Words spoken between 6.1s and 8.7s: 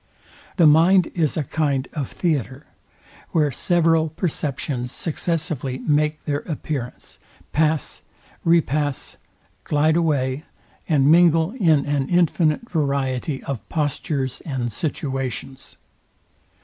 their appearance; pass, re